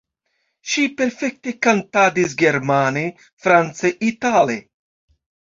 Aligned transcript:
Ŝi 0.71 0.85
perfekte 1.01 1.53
kantadis 1.67 2.33
germane, 2.43 3.05
france, 3.47 3.93
itale. 4.11 4.57